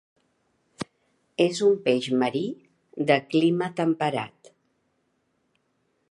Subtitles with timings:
[1.43, 2.41] És un peix marí
[3.11, 4.53] de clima temperat.